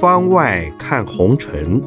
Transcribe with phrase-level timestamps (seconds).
[0.00, 1.82] 方外看红尘，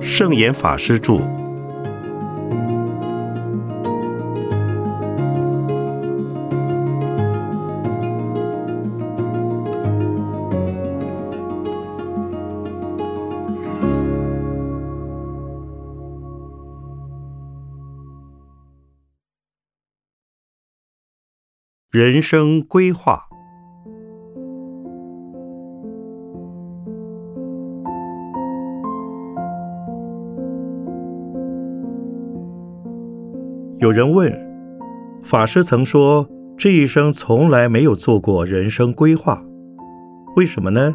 [0.00, 1.39] 圣严法师著。
[22.00, 23.28] 人生规划。
[33.80, 34.32] 有人问，
[35.22, 36.26] 法师曾说
[36.56, 39.44] 这一生从来没有做过人生规划，
[40.36, 40.94] 为什么呢？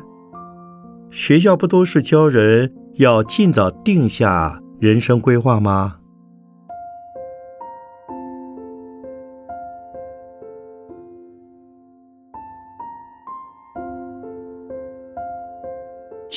[1.12, 5.98] 学校不都是教人要尽早定下人生规划吗？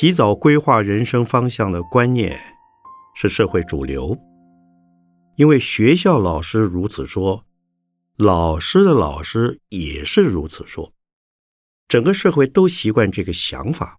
[0.01, 2.39] 提早规划人生方向的观念
[3.17, 4.17] 是社会主流，
[5.35, 7.45] 因为学校老师如此说，
[8.15, 10.93] 老师的老师也是如此说，
[11.89, 13.99] 整个社会都习惯这个想法。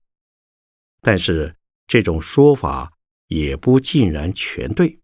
[1.02, 2.94] 但是这种说法
[3.28, 5.02] 也不尽然全对。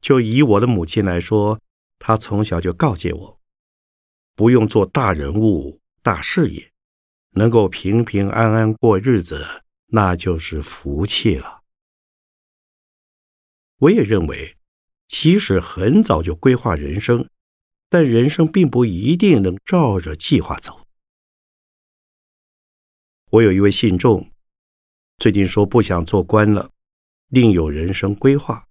[0.00, 1.60] 就以我的母亲来说，
[2.00, 3.40] 她从小就告诫我，
[4.34, 6.73] 不用做大人物、大事业。
[7.34, 9.44] 能够平平安安过日子，
[9.86, 11.62] 那就是福气了。
[13.78, 14.56] 我也认为，
[15.08, 17.28] 即使很早就规划人生，
[17.88, 20.80] 但人生并不一定能照着计划走。
[23.30, 24.30] 我有一位信众，
[25.18, 26.70] 最近说不想做官了，
[27.28, 28.68] 另有人生规划。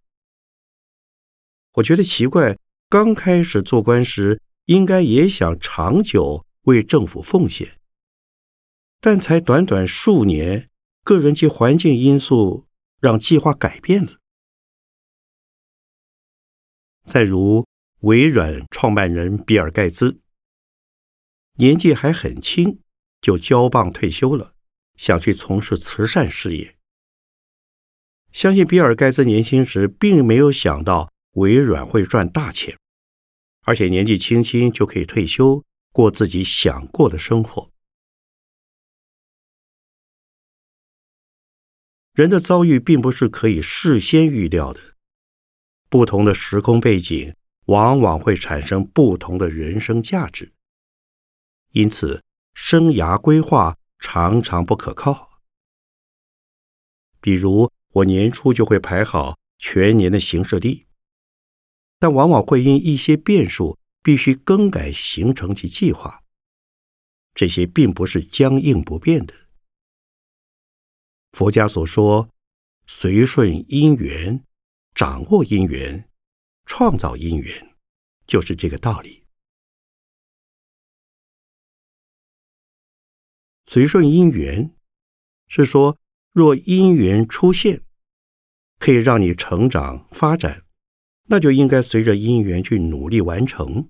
[1.73, 2.57] 我觉得奇怪，
[2.87, 7.77] 刚开始做官时，应该也想长久为政府奉献。
[9.05, 10.69] 但才短短数年，
[11.03, 12.67] 个人及环境因素
[13.01, 14.13] 让计划改变了。
[17.03, 17.67] 再如
[17.99, 20.21] 微软创办人比尔·盖茨，
[21.57, 22.79] 年纪还很轻
[23.19, 24.53] 就交棒退休了，
[24.95, 26.77] 想去从事慈善事业。
[28.31, 32.77] 相信比尔·盖茨年轻时并没有想到微软会赚大钱，
[33.63, 37.72] 而且年纪轻轻就可以退休，过自己想过的生活。
[42.13, 44.79] 人的遭遇并不是可以事先预料的，
[45.89, 47.35] 不同的时空背景
[47.65, 50.53] 往往会产生不同的人生价值，
[51.71, 52.23] 因此
[52.53, 55.41] 生涯规划常常不可靠。
[57.19, 60.85] 比如，我年初就会排好全年的行事历，
[61.97, 66.21] 但往往会因一些变数，必须更改行程及计划。
[67.33, 69.33] 这些并不是僵硬不变的。
[71.33, 72.29] 佛家所说
[72.85, 74.45] “随顺因缘，
[74.93, 76.07] 掌握因缘，
[76.65, 77.75] 创造因缘”，
[78.27, 79.23] 就是这个道理。
[83.65, 84.75] 随顺因缘
[85.47, 85.97] 是说，
[86.33, 87.81] 若因缘出现，
[88.77, 90.63] 可以让你成长发展，
[91.23, 93.89] 那就应该随着因缘去努力完成。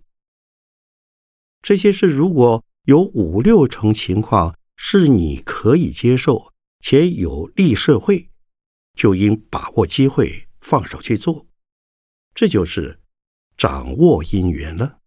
[1.61, 6.52] 这些事如果有五六成情况是你可以接受。
[6.85, 8.29] 且有利社会，
[8.93, 11.47] 就应把握机会，放手去做，
[12.35, 12.99] 这就是
[13.55, 14.99] 掌握因缘了。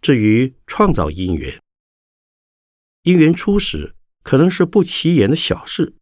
[0.00, 1.60] 至于创造因缘，
[3.02, 5.94] 因缘初始可能是不起眼的小事，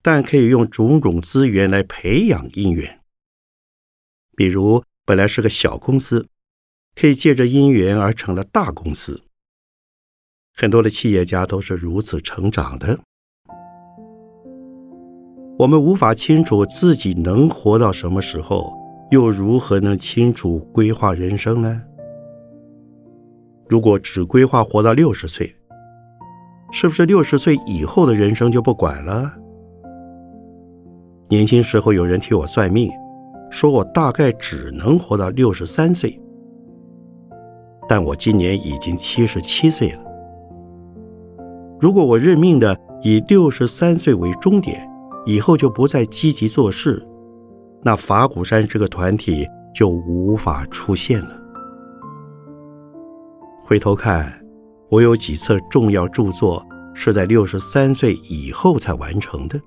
[0.00, 3.04] 但可以用种种资源来培养因缘。
[4.36, 6.28] 比如，本来是个小公司，
[6.94, 9.24] 可以借着因缘而成了大公司。
[10.60, 12.98] 很多的企业家都是如此成长的。
[15.56, 18.76] 我们无法清楚自己能活到什么时候，
[19.12, 21.80] 又如何能清楚规划人生呢？
[23.68, 25.54] 如果只规划活到六十岁，
[26.72, 29.32] 是不是六十岁以后的人生就不管了？
[31.28, 32.90] 年轻时候有人替我算命，
[33.48, 36.20] 说我大概只能活到六十三岁，
[37.88, 40.07] 但我今年已经七十七岁了。
[41.80, 44.88] 如果我认命的以六十三岁为终点，
[45.24, 47.06] 以后就不再积极做事，
[47.82, 51.40] 那法鼓山这个团体就无法出现了。
[53.64, 54.32] 回头看，
[54.90, 59.60] 我有几册重要著作是在六十三岁以后才完成的，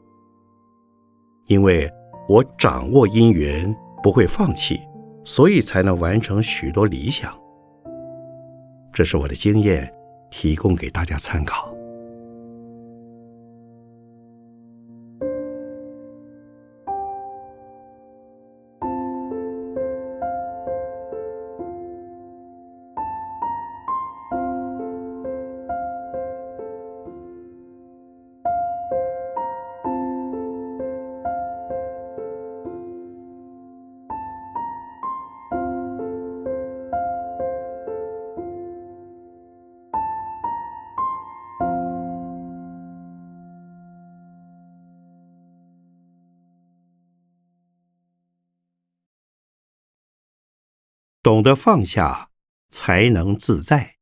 [1.45, 1.89] 因为
[2.27, 3.73] 我掌握因缘，
[4.03, 4.79] 不会放弃，
[5.23, 7.31] 所以才能完成许多理想。
[8.91, 9.89] 这是我的经验，
[10.29, 11.70] 提供给大家参考。
[51.23, 52.29] 懂得放下，
[52.69, 53.93] 才能自在。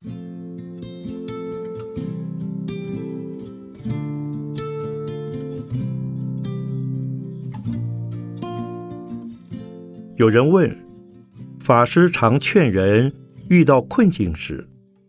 [10.16, 10.74] 有人问，
[11.60, 13.14] 法师常劝人
[13.50, 14.66] 遇到困境时，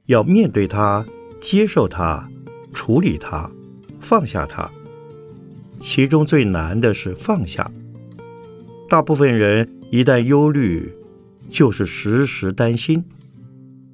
[0.06, 1.06] 要面对它、
[1.40, 2.28] 接受它、
[2.72, 3.48] 处理它、
[4.00, 4.68] 放下它。
[5.78, 7.70] 其中最难的是放下。
[8.88, 10.92] 大部分人一旦忧虑，
[11.50, 13.04] 就是时时担心，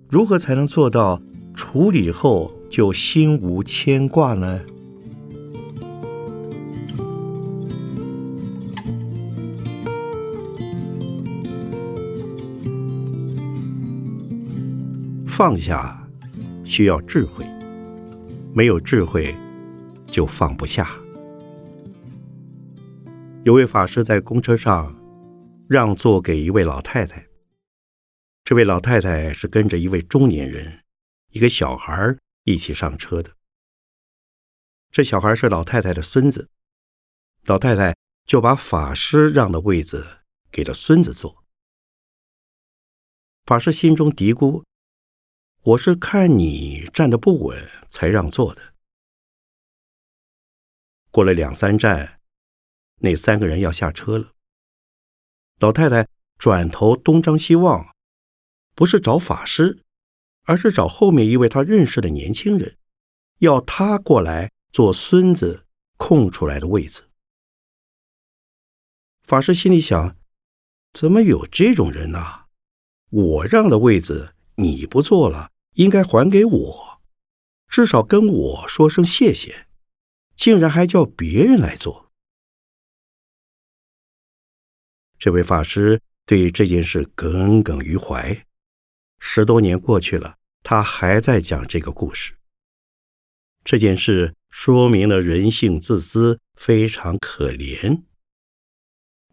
[0.08, 1.20] 如何才能做到
[1.54, 4.60] 处理后就心无牵挂呢？
[15.26, 16.08] 放下
[16.64, 17.44] 需要智慧，
[18.54, 19.34] 没有智慧
[20.06, 20.88] 就放不下。
[23.44, 24.94] 有位法师在公车上
[25.68, 27.25] 让座给一位老太太。
[28.46, 30.84] 这位老太太是跟着一位中年人、
[31.30, 33.36] 一个小孩一起上车的。
[34.92, 36.48] 这小孩是老太太的孙子，
[37.46, 40.20] 老太太就把法师让的位子
[40.52, 41.44] 给了孙子坐。
[43.46, 44.62] 法师心中嘀咕
[45.62, 48.74] ：“我是看你站得不稳才让座的。”
[51.10, 52.20] 过了两三站，
[53.00, 54.34] 那三个人要下车了。
[55.58, 56.06] 老太太
[56.38, 57.95] 转头东张西望。
[58.76, 59.82] 不是找法师，
[60.44, 62.76] 而是找后面一位他认识的年轻人，
[63.38, 67.08] 要他过来做孙子空出来的位子。
[69.22, 70.16] 法师心里想：
[70.92, 72.44] 怎么有这种人呢？
[73.08, 77.00] 我让的位子你不坐了，应该还给我，
[77.68, 79.66] 至少跟我说声谢谢。
[80.36, 82.12] 竟然还叫别人来做。
[85.18, 88.45] 这位法师对这件事耿耿于怀。
[89.28, 92.38] 十多年过去了，他还在讲这个故事。
[93.64, 98.04] 这件事说明了人性自私，非常可怜。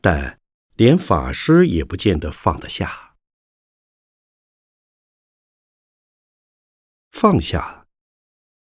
[0.01, 0.42] 但
[0.75, 3.16] 连法师也不见得放得下。
[7.12, 7.86] 放下，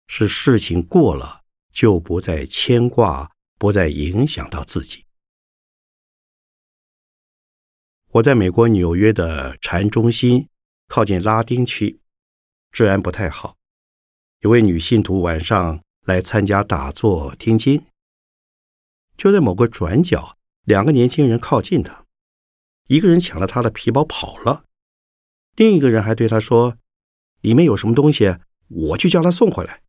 [0.07, 1.43] 是事情过了
[1.73, 5.07] 就不再牵挂，不再影响到自己。
[8.11, 10.51] 我在美国纽约的禅中心。
[10.95, 12.03] 靠近拉丁区，
[12.71, 13.57] 治安不太好。
[14.41, 17.87] 有位女信徒晚上来参加打坐听经，
[19.17, 22.05] 就在某个转角，两个年轻人靠近她，
[22.89, 24.67] 一个人抢了她的皮包跑了，
[25.57, 26.77] 另一个人还对她说
[27.41, 28.37] ：“里面有什么东西，
[28.69, 29.83] 我去叫他送回来。”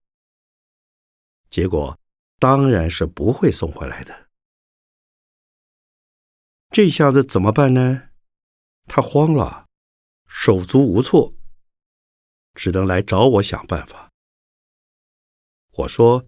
[1.51, 1.99] 结果
[2.39, 4.29] 当然是不会送回来的。
[6.69, 8.03] 这下子怎么办呢？
[8.87, 9.62] 他慌了。
[10.35, 11.33] 手足无措，
[12.55, 14.11] 只能来找我想办法。
[15.71, 16.27] 我说：“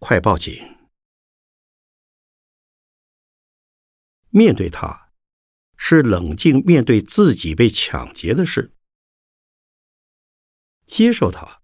[0.00, 0.78] 快报警！”
[4.30, 5.12] 面对他，
[5.76, 8.74] 是冷静面对自己被抢劫的事，
[10.84, 11.62] 接受他，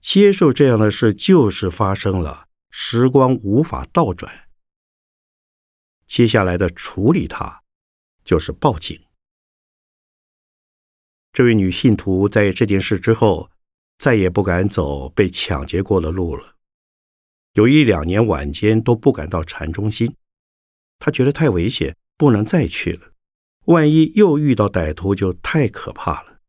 [0.00, 4.48] 接受这样的事就是发生了，时光无法倒转。
[6.06, 7.62] 接下来的处理他，
[8.24, 9.06] 就是报警。
[11.32, 13.48] 这位女信徒在这件事之后，
[13.96, 16.56] 再也不敢走被抢劫过的路了。
[17.54, 20.14] 有一两年晚间都不敢到禅中心，
[20.98, 23.12] 她觉得太危险，不能再去了。
[23.64, 26.40] 万一又遇到歹徒，就太可怕了。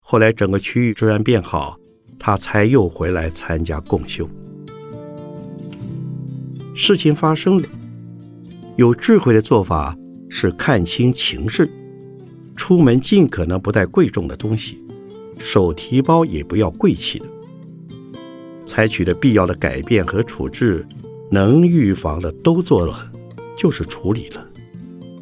[0.00, 1.78] 后来整个区域治安变好，
[2.18, 4.26] 她才又回来参加共修。
[6.74, 7.68] 事情发生了，
[8.76, 9.94] 有智慧的做法
[10.30, 11.70] 是看清情势。
[12.54, 14.82] 出门尽可能不带贵重的东西，
[15.38, 17.26] 手提包也不要贵气的。
[18.66, 20.86] 采取的必要的改变和处置，
[21.30, 23.12] 能预防的都做了，
[23.56, 24.46] 就是处理了，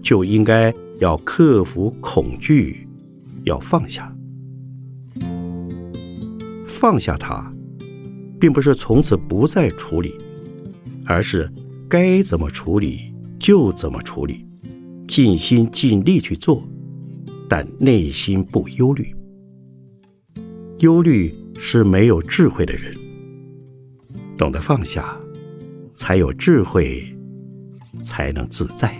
[0.02, 2.86] 就应该要克服恐惧，
[3.44, 4.14] 要放下。
[6.66, 7.52] 放下它，
[8.38, 10.14] 并不是从此不再处理，
[11.04, 11.50] 而是
[11.88, 14.46] 该怎么处理就怎么处理，
[15.08, 16.62] 尽心尽力去做，
[17.50, 19.12] 但内心不忧虑。
[20.78, 22.94] 忧虑是没有智慧的人。
[24.38, 25.16] 懂得放下，
[25.96, 27.04] 才有智慧，
[28.00, 28.96] 才能自在。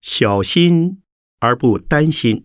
[0.00, 1.02] 小心
[1.40, 2.44] 而不担心。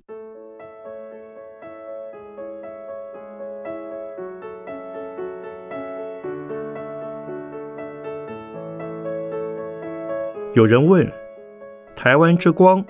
[10.54, 11.12] 有人问：
[11.96, 12.86] 台湾之光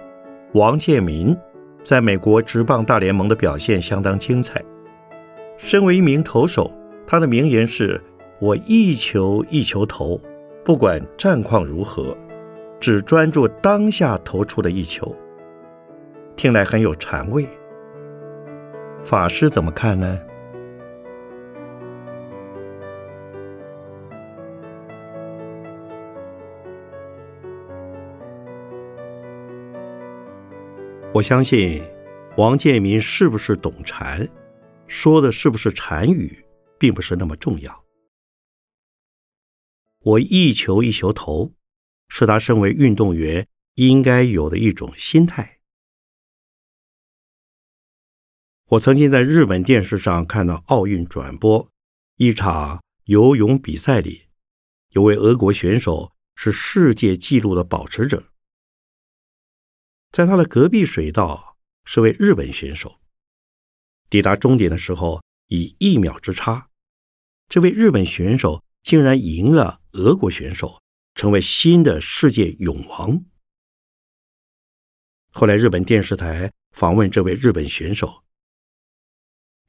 [0.51, 1.33] 王建民
[1.81, 4.62] 在美国职棒大联盟的表现相当精彩。
[5.55, 6.69] 身为一名投手，
[7.07, 8.01] 他的名言是
[8.41, 10.19] ：“我一球一球投，
[10.65, 12.17] 不管战况如何，
[12.81, 15.15] 只专注当下投出的一球。”
[16.35, 17.47] 听来很有禅味。
[19.03, 20.19] 法师怎么看呢？
[31.13, 31.83] 我相信，
[32.37, 34.27] 王建民是不是懂禅，
[34.87, 36.43] 说的是不是禅语，
[36.79, 37.83] 并不是那么重要。
[39.99, 41.53] 我一球一球投，
[42.09, 45.59] 是他身为运动员应该有的一种心态。
[48.74, 51.70] 我曾经在日本电视上看到奥运转播
[52.15, 54.24] 一场游泳比赛里，
[54.89, 58.32] 有位俄国选手是世界纪录的保持者。
[60.12, 63.00] 在他的隔壁水道是位日本选手，
[64.10, 66.70] 抵达终点的时候以一秒之差，
[67.50, 70.82] 这位日本选手竟然赢了俄国选手，
[71.13, 73.24] 成为新的世界泳王。
[75.32, 78.23] 后来日本电视台访问这位日本选手：“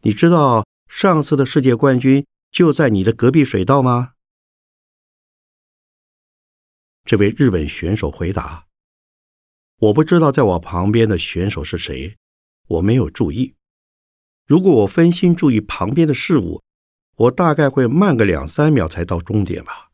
[0.05, 4.13] 你知道上次的世界冠军就在你的隔壁水道吗？”
[7.05, 8.67] 这位日本选手回答。
[9.79, 12.17] 我不知道在我旁边的选手是谁，
[12.69, 13.55] 我没有注意。
[14.47, 16.63] 如果我分心注意旁边的事物，
[17.17, 19.91] 我大概会慢个两三秒才到终点吧。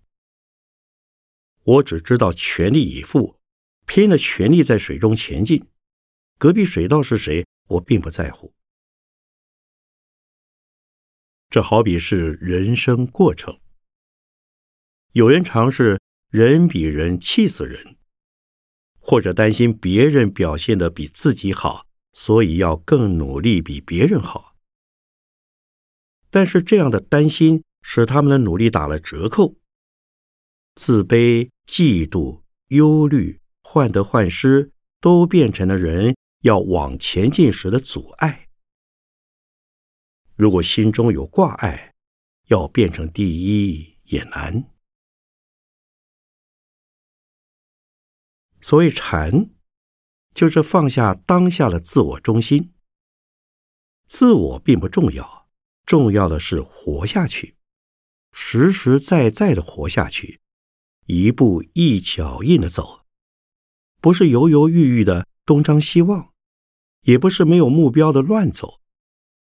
[1.62, 3.38] 我只知道全力以赴，
[3.86, 5.68] 拼了全力在水中前进。
[6.36, 8.52] 隔壁水道是谁，我并不在乎。
[11.50, 13.58] 这好比是人生过程。
[15.12, 17.96] 有人尝试人比人气死人。
[19.02, 24.54] 或者担心别人表现的比自己好，所以要更努力比别人好。
[26.28, 29.56] 但是这样的担心使他们的努力打了折扣，
[30.76, 38.49] 自卑、嫉妒、忧虑、患得患失，都变成了人要往前进时的阻碍。
[40.40, 41.92] 如果心中有挂碍，
[42.46, 44.64] 要变成第一也难。
[48.62, 49.50] 所谓禅，
[50.34, 52.72] 就是放下当下的自我中心。
[54.08, 55.50] 自我并不重要，
[55.84, 57.56] 重要的是活下去，
[58.32, 60.40] 实实在在的活下去，
[61.04, 63.04] 一步一脚印的走，
[64.00, 66.32] 不是犹犹豫豫的东张西望，
[67.02, 68.80] 也不是没有目标的乱走，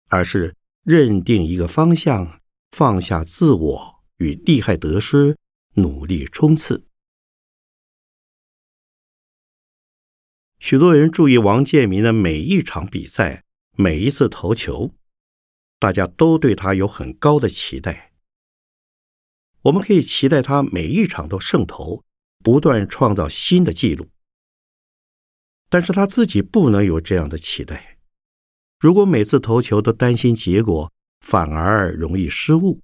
[0.07, 5.37] 而是认定一个方向，放下自我与利害得失，
[5.75, 6.87] 努力冲刺。
[10.58, 13.44] 许多人注意王建民的每一场比赛，
[13.76, 14.94] 每一次投球，
[15.78, 18.12] 大家都对他有很高的期待。
[19.62, 22.04] 我们可以期待他每一场都胜投，
[22.42, 24.08] 不断创造新的纪录。
[25.68, 27.98] 但是他自己不能有这样的期待。
[28.78, 32.80] 如果每次投球都担心结果，反而容易失误。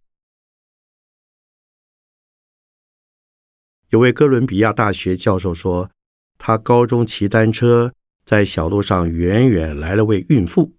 [3.90, 5.90] 有位哥伦比亚大学教授说。
[6.36, 7.94] 他高中骑单车，
[8.26, 10.74] 在小路上远远来了位孕妇，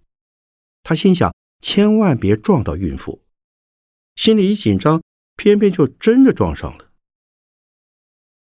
[0.84, 3.24] 他心想千万别撞到孕妇，
[4.14, 5.02] 心里一紧张，
[5.34, 6.92] 偏偏就真的撞上了。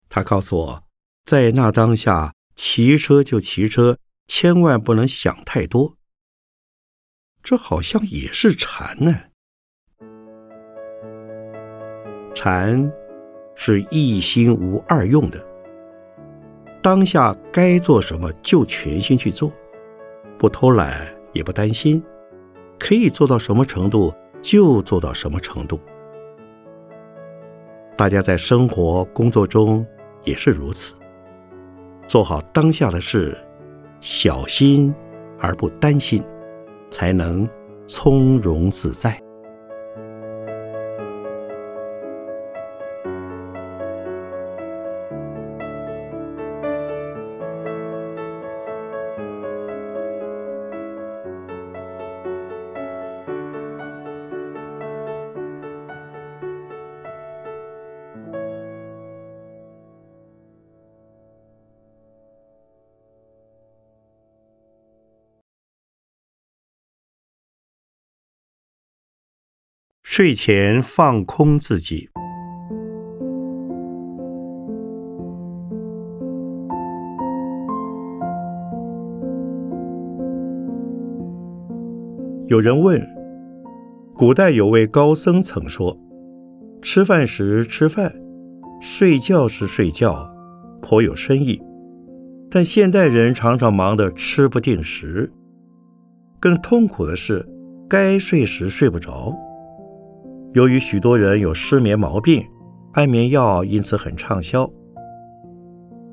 [0.10, 0.84] 他告诉我，
[1.26, 5.98] 在那当下，骑车就骑车，千万不能想太多。
[7.44, 9.16] 这好像也是禅呢。
[12.34, 12.92] 禅
[13.56, 15.44] 是一心无二用的，
[16.82, 19.52] 当下该做什么就全心去做，
[20.38, 22.02] 不偷懒也不担心，
[22.80, 25.80] 可以做到什么程度就做到什么程度。
[27.98, 29.86] 大家在生活工作中
[30.24, 30.96] 也是如此，
[32.08, 33.38] 做好当下的事，
[34.00, 34.94] 小心
[35.38, 36.24] 而不担心。
[36.92, 37.50] 才能
[37.88, 39.20] 从容自在。
[70.14, 72.10] 睡前放空自己。
[82.48, 83.02] 有人问：
[84.14, 85.98] 古代有位高僧曾说，
[86.82, 88.14] 吃饭时吃饭，
[88.82, 90.30] 睡觉时睡觉，
[90.82, 91.58] 颇有深意。
[92.50, 95.32] 但现代人常常忙得吃不定时，
[96.38, 97.48] 更痛苦的是，
[97.88, 99.34] 该睡时睡不着。
[100.54, 102.46] 由于许多人有失眠毛病，
[102.92, 104.70] 安眠药因此很畅销。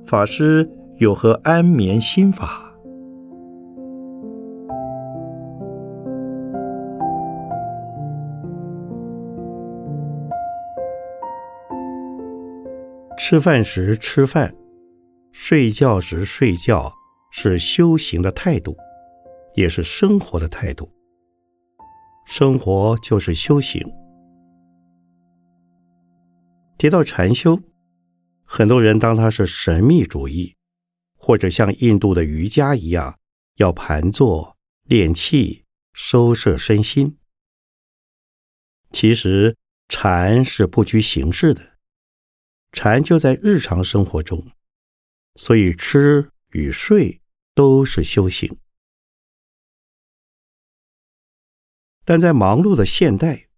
[0.07, 2.65] 法师有何安眠心法？
[13.19, 14.55] 吃饭时吃饭，
[15.33, 16.93] 睡觉时睡觉，
[17.33, 18.77] 是修行的态度，
[19.55, 20.89] 也是生活的态度。
[22.25, 23.85] 生活就是修行。
[26.79, 27.61] 提到禅修，
[28.45, 30.55] 很多人当它是神秘主义，
[31.17, 33.19] 或者像印度的瑜伽一样
[33.57, 37.19] 要盘坐练气、收摄身心。
[38.93, 39.57] 其实
[39.89, 41.79] 禅是不拘形式的，
[42.71, 44.47] 禅就在日常生活中，
[45.35, 47.21] 所以吃与睡
[47.57, 48.57] 都是修行。
[52.05, 53.49] 但在忙碌的现代，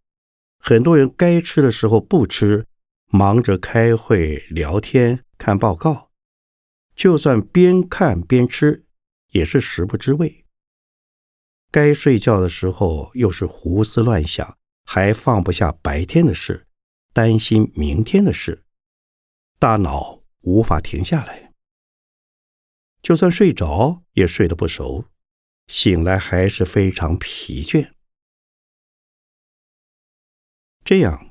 [0.59, 2.67] 很多人该吃的时候不吃。
[3.13, 6.13] 忙着开会、聊天、看报告，
[6.95, 8.87] 就算边看边吃，
[9.31, 10.47] 也是食不知味。
[11.73, 16.69] 该睡觉的时候，又是胡思乱想，还放不下白天的事，
[17.13, 18.65] 担心明天的事，
[19.59, 21.53] 大脑无法停下来。
[23.03, 25.07] 就算睡着，也睡得不熟，
[25.67, 27.93] 醒来还是非常疲倦。
[30.85, 31.30] 这样。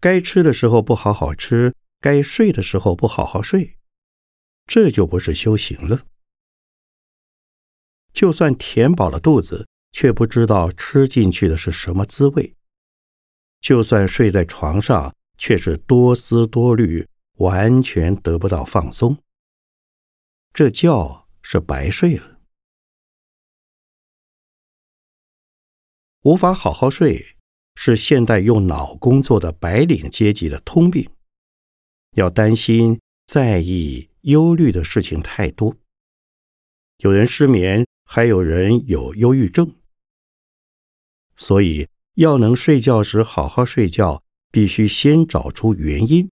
[0.00, 3.78] 该吃的时候不好好吃，该睡的时候不好好睡，
[4.66, 6.06] 这就不是修行了。
[8.12, 12.54] 就算填饱了肚子，却不知道吃进去的是什么滋味；
[13.60, 19.18] 就算睡在床上，却是多思多虑，完全得不到放松。
[20.52, 22.40] 这觉是白睡了，
[26.22, 27.37] 无法好好睡。
[27.80, 31.08] 是现代用脑工作的白领阶级的通病，
[32.16, 35.76] 要担心、在意、忧虑的事情太多。
[36.96, 39.76] 有人失眠，还有人有忧郁症。
[41.36, 46.28] 所以，要能睡觉时好好睡觉，必须先找出原因，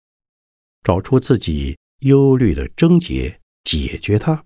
[0.81, 4.45] 找出自己忧虑的症结，解决它。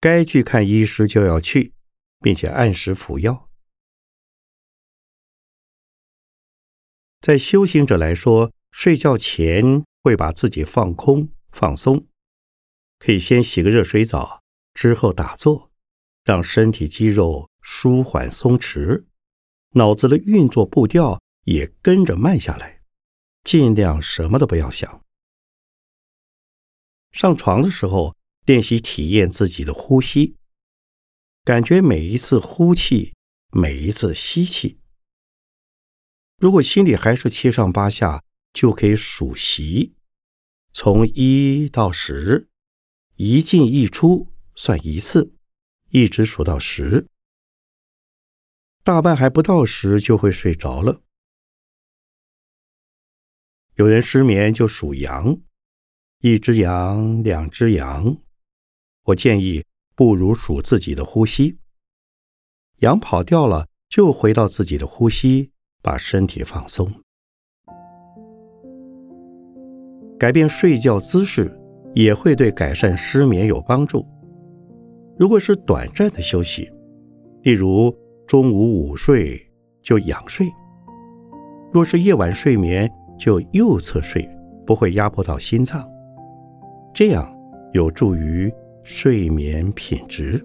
[0.00, 1.72] 该去看医师就要去，
[2.20, 3.47] 并且按时服药。
[7.20, 12.06] 在修行者来说，睡觉前会把自己放空、放松，
[12.98, 14.42] 可以先洗个热水澡，
[14.74, 15.70] 之后打坐，
[16.24, 19.04] 让身体肌肉舒缓松弛，
[19.72, 22.82] 脑子的运作步调也跟着慢下来，
[23.44, 25.04] 尽量什么都不要想。
[27.10, 28.14] 上床的时候，
[28.46, 30.36] 练习体验自己的呼吸，
[31.44, 33.14] 感觉每一次呼气，
[33.50, 34.78] 每一次吸气。
[36.38, 38.22] 如果心里还是七上八下，
[38.52, 39.96] 就可以数息，
[40.72, 42.48] 从一到十，
[43.16, 45.34] 一进一出算一次，
[45.90, 47.08] 一直数到十。
[48.84, 51.02] 大半还不到十就会睡着了。
[53.74, 55.40] 有人失眠就数羊，
[56.20, 58.16] 一只羊，两只羊。
[59.02, 59.64] 我建议
[59.96, 61.58] 不如数自己的呼吸。
[62.76, 65.50] 羊跑掉了，就回到自己的呼吸，
[65.82, 66.90] 把身体放松。
[70.18, 71.56] 改变睡觉姿势
[71.94, 74.04] 也会对改善失眠有帮助。
[75.16, 76.70] 如果是短暂的休息，
[77.42, 77.94] 例如
[78.26, 79.40] 中午午睡
[79.82, 80.46] 就仰睡；
[81.72, 84.28] 若是夜晚睡眠就右侧睡，
[84.66, 85.88] 不会压迫到心脏，
[86.92, 87.32] 这样
[87.72, 90.44] 有助于睡眠品质。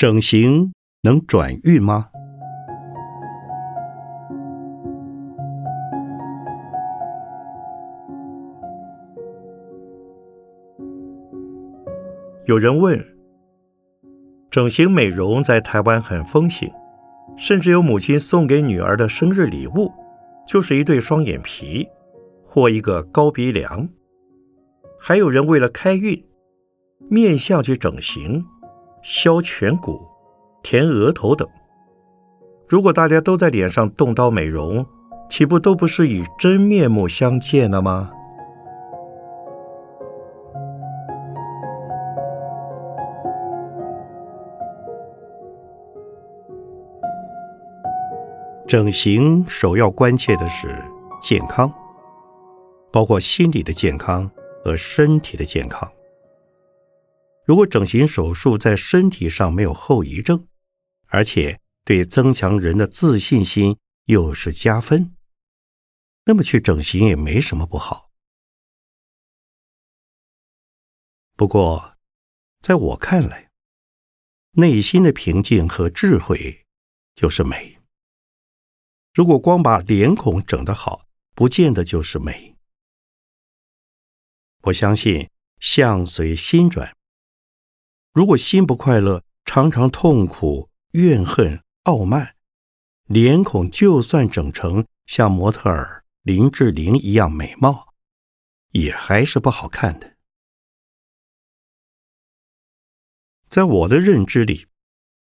[0.00, 2.08] 整形能转运吗？
[12.46, 12.98] 有人问：
[14.50, 16.72] 整形美容在台湾很风行，
[17.36, 19.92] 甚至有母亲送给女儿的生日礼物，
[20.48, 21.86] 就是一对双眼皮
[22.46, 23.86] 或一个高鼻梁。
[24.98, 26.24] 还有人为了开运，
[27.10, 28.42] 面相去整形。
[29.02, 30.06] 削颧骨、
[30.62, 31.48] 填额头等，
[32.68, 34.84] 如果大家都在脸上动刀美容，
[35.28, 38.10] 岂不都不是以真面目相见了吗？
[48.68, 50.68] 整形首要关切的是
[51.20, 51.72] 健康，
[52.92, 54.30] 包括心理的健康
[54.64, 55.90] 和身体的健康。
[57.50, 60.46] 如果整形手术在身体上没有后遗症，
[61.08, 65.16] 而且对增强人的自信心又是加分，
[66.26, 68.12] 那么去整形也没什么不好。
[71.34, 71.96] 不过，
[72.60, 73.50] 在我看来，
[74.52, 76.64] 内心的平静和智慧
[77.16, 77.80] 就是美。
[79.12, 82.56] 如果光把脸孔整得好，不见得就是美。
[84.60, 86.96] 我相信相随心转。
[88.12, 92.34] 如果心不快乐，常常痛苦、怨恨、傲慢，
[93.04, 97.94] 脸孔就算整成像模特儿林志玲一样美貌，
[98.72, 100.16] 也还是不好看的。
[103.48, 104.66] 在我的认知里，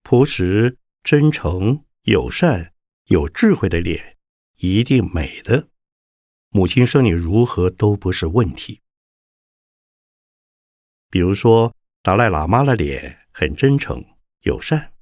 [0.02, 2.72] 朴实、真诚、友善、
[3.04, 4.16] 有智慧的脸
[4.56, 5.68] 一定美的。
[6.48, 8.80] 母亲生你如何都不是问题。
[11.10, 11.76] 比如说。
[12.02, 14.04] 达赖喇嘛的脸很真诚
[14.40, 14.92] 友善，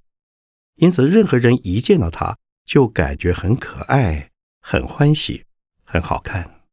[0.75, 2.37] 因此任何人一见到他
[2.67, 5.47] 就感觉很可爱、很欢喜、
[5.83, 6.67] 很好看。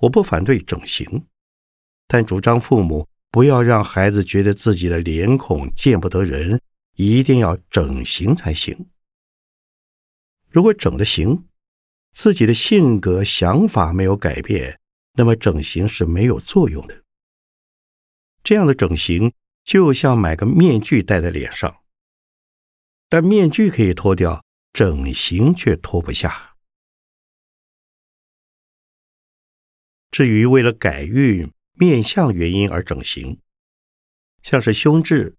[0.00, 1.26] 我不反对整形，
[2.06, 6.58] 但主张父母不要让孩子觉得自己的脸孔见不得人，
[6.94, 8.88] 一定要整形才行。
[10.48, 11.46] 如果整的行，
[12.14, 14.80] 自己的性格想法没有改变。
[15.14, 17.04] 那么整形是没有作用的。
[18.42, 19.32] 这样的整形
[19.64, 21.82] 就像买个面具戴在脸上，
[23.08, 26.54] 但面具可以脱掉，整形却脱不下。
[30.10, 33.40] 至于为了改运、面相原因而整形，
[34.42, 35.36] 像是胸痣、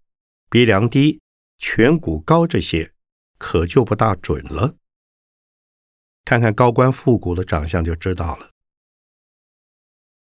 [0.48, 1.20] 鼻梁低、
[1.58, 2.92] 颧骨高这些，
[3.38, 4.76] 可就不大准了。
[6.24, 8.49] 看看高官复古的长相就知道了。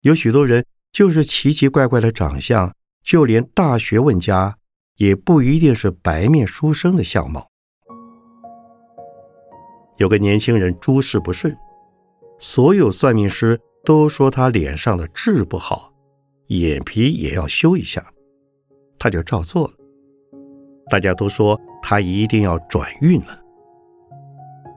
[0.03, 4.57] 有许多人就是奇奇怪怪的长相，就连大学问家
[4.97, 7.47] 也不一定是白面书生的相貌。
[9.95, 11.55] 有个年轻人诸事不顺，
[12.37, 15.89] 所有算命师都说他脸上的痣不好，
[16.47, 18.05] 眼皮也要修一下，
[18.99, 19.73] 他就照做了。
[20.89, 23.39] 大家都说他一定要转运了，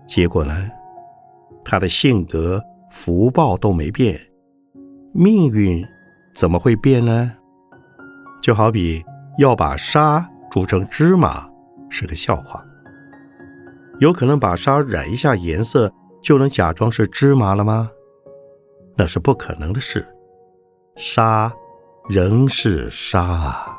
[0.06, 0.70] 结果呢，
[1.64, 2.62] 他的性格
[2.92, 4.16] 福报都没变。
[5.18, 5.82] 命运
[6.34, 7.32] 怎么会变呢？
[8.42, 9.02] 就好比
[9.38, 11.48] 要把沙煮成芝麻
[11.88, 12.62] 是个笑话。
[13.98, 15.90] 有可能把沙染一下颜色
[16.22, 17.90] 就能假装是芝麻了吗？
[18.94, 20.06] 那是不可能的事。
[20.96, 21.50] 沙
[22.10, 23.75] 仍是沙啊。